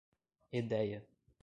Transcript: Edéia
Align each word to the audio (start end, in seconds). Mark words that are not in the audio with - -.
Edéia 0.59 1.05